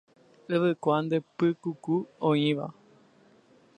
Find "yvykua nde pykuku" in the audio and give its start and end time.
0.53-1.95